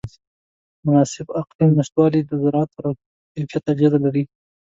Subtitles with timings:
[0.79, 2.83] د مناسب اقلیم نهشتوالی د زراعت پر
[3.33, 4.23] کیفیت اغېز لري.